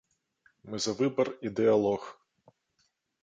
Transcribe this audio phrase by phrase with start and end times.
[0.69, 2.07] Мы за выбар і дыялог.